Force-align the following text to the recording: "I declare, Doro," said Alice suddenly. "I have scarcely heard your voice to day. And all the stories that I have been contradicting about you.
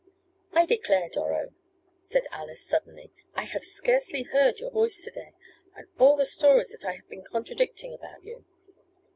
"I 0.53 0.65
declare, 0.65 1.09
Doro," 1.09 1.51
said 1.99 2.25
Alice 2.31 2.65
suddenly. 2.65 3.11
"I 3.35 3.43
have 3.43 3.63
scarcely 3.63 4.23
heard 4.23 4.59
your 4.59 4.71
voice 4.71 5.03
to 5.03 5.11
day. 5.11 5.33
And 5.75 5.85
all 5.99 6.15
the 6.15 6.25
stories 6.25 6.69
that 6.71 6.83
I 6.83 6.93
have 6.93 7.07
been 7.07 7.23
contradicting 7.23 7.93
about 7.93 8.23
you. 8.23 8.43